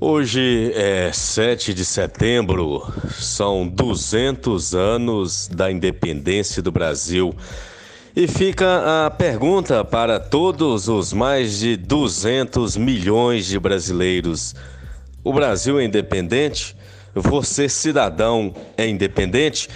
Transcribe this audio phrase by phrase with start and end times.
[0.00, 2.86] Hoje é 7 de setembro,
[3.18, 7.34] são 200 anos da independência do Brasil.
[8.14, 14.54] E fica a pergunta para todos os mais de 200 milhões de brasileiros:
[15.24, 16.76] o Brasil é independente?
[17.12, 19.68] Você, cidadão, é independente?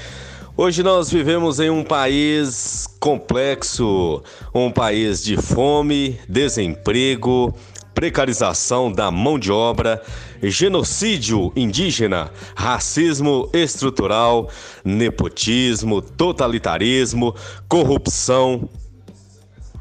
[0.57, 4.23] Hoje nós vivemos em um país complexo,
[4.55, 7.53] um país de fome, desemprego,
[7.95, 10.03] precarização da mão de obra,
[10.43, 14.51] genocídio indígena, racismo estrutural,
[14.85, 17.35] nepotismo, totalitarismo,
[17.69, 18.69] corrupção,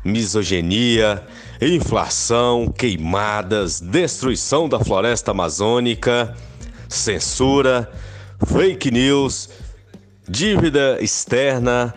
[0.03, 1.25] misoginia,
[1.61, 6.35] inflação, queimadas, destruição da floresta amazônica,
[6.89, 7.89] censura,
[8.45, 9.49] fake news,
[10.27, 11.93] dívida externa,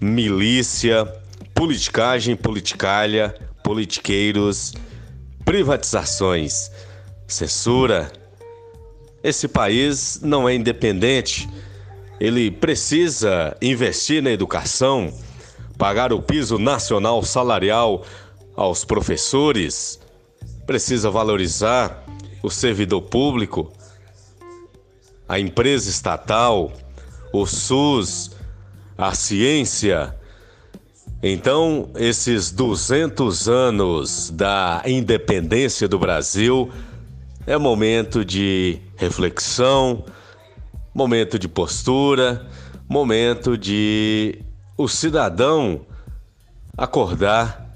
[0.00, 1.06] milícia,
[1.54, 3.34] politicagem, politicalha,
[3.64, 4.74] politiqueiros
[5.48, 6.70] privatizações,
[7.26, 8.12] censura.
[9.24, 11.48] Esse país não é independente.
[12.20, 15.10] Ele precisa investir na educação,
[15.78, 18.04] pagar o piso nacional salarial
[18.54, 19.98] aos professores,
[20.66, 22.04] precisa valorizar
[22.42, 23.72] o servidor público,
[25.26, 26.70] a empresa estatal,
[27.32, 28.32] o SUS,
[28.98, 30.14] a ciência,
[31.22, 36.70] então, esses 200 anos da independência do Brasil
[37.44, 40.04] é momento de reflexão,
[40.94, 42.46] momento de postura,
[42.88, 44.38] momento de
[44.76, 45.80] o cidadão
[46.76, 47.66] acordar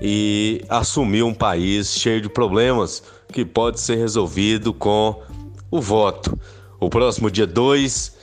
[0.00, 5.22] e assumir um país cheio de problemas que pode ser resolvido com
[5.70, 6.38] o voto.
[6.80, 8.16] O próximo dia 2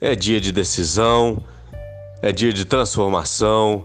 [0.00, 1.42] é dia de decisão
[2.22, 3.84] é dia de transformação,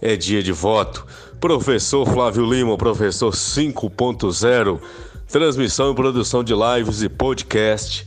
[0.00, 1.06] é dia de voto.
[1.40, 4.80] Professor Flávio Lima, professor 5.0,
[5.28, 8.06] transmissão e produção de lives e podcast.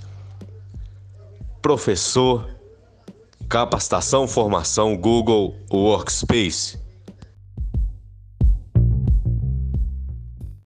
[1.62, 2.48] Professor,
[3.50, 6.85] capacitação, formação Google Workspace.